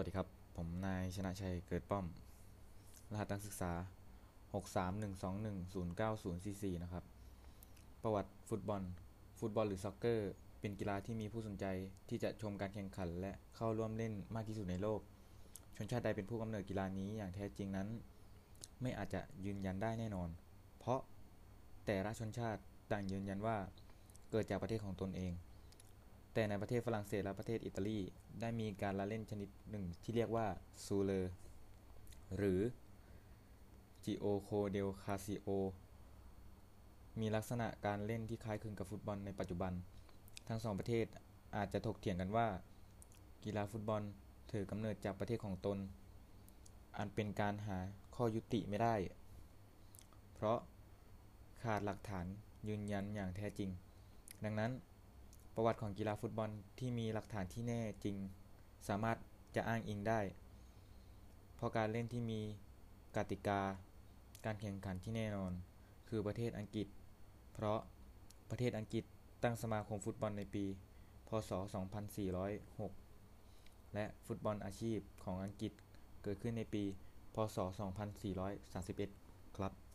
[0.00, 2.06] วัสดีครับ ผมนายชนะชัยเกิดป้อม
[3.12, 3.72] รหัสนักศึกษา
[4.52, 7.04] 63121090044 นะครับ
[8.02, 8.82] ประวัติฟุตบอล
[9.40, 10.30] ฟุตบอลหรือซ็อกเกอร์
[10.60, 11.64] เป็นกีฬาที่มีผู้สนใจ
[12.08, 15.00] ที่จะชมการแข่งขัน และเข้าร่วมเล่นมากที่สุดในโลก
[15.76, 17.88] ชนชาติใดเป็นผู้กำเนิดกีฬานี้อย่างแท้จริงนั้น
[18.82, 20.28] ไม่อาจจะยืนยันได้แน่นอน
[20.78, 21.00] เพราะ
[21.86, 23.56] แต่ละชนชาติต่างยืนยันว่า
[24.30, 25.32] เกิดจากประเทศของตนเอง
[26.38, 27.98] แต่ในประเทศฝรั่งเศสและประเทศอิตาลี
[28.40, 30.46] ได้มีการละเล่นชนิดหนึ่งที่เรียกว่า
[30.84, 31.32] ซูเลอร์
[32.36, 32.60] หรือ
[34.04, 35.48] Gioco del Calcio
[37.20, 39.72] มีลักษณะการเล่นที่คล้ายคลึงกับฟุตบอลในปัจจุบัน
[40.48, 41.06] ทั้งสองประเทศ
[41.56, 42.48] อาจจะถกเถียงกันว่า
[43.44, 44.02] กีฬาฟุตบอล
[44.52, 45.78] ถือกำเนิดจากประเทศของตน
[46.96, 47.78] อันเป็นการหา
[48.14, 48.94] ข้อยุติไม่ได้
[50.34, 50.58] เพราะ
[51.62, 52.26] ขาดหลักฐาน
[52.68, 53.70] ยืนยันอย่างแท้จริง
[54.46, 54.72] ดังนั้น
[55.60, 58.16] ประวัติของกีฬาฟุตบอลที่มีหลักฐานที่แน่จริง
[58.88, 59.16] สามารถ
[59.56, 60.20] จะอ้างอิงได้
[61.56, 62.40] เพราะการเล่นที่มี
[63.16, 63.60] กติกา
[64.44, 65.52] การแข่งขันที่แน่นอน
[66.08, 66.86] คือประเทศอังกฤษ
[67.52, 67.78] เพราะ
[68.50, 69.04] ประเทศอังกฤษ
[69.42, 70.64] ตั้งสมาคมฟุตบอลในปี
[71.28, 71.52] พ.ศ.
[73.08, 75.72] 2406 และฟุตบอลอาชีพของอังกฤษ
[76.22, 76.84] เกิดขึ้นในปี
[77.34, 77.58] พ.ศ.
[78.38, 79.87] 2431 ครับ